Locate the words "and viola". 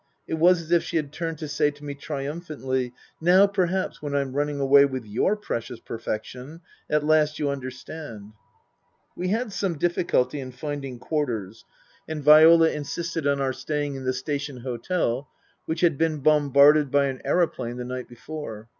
12.07-12.65